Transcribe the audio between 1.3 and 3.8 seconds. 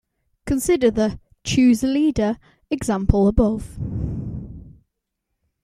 "Choose a Leader" example above.